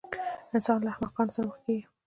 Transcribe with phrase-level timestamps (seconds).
[0.55, 1.85] انسان له احمقانو سره مخ کېږي.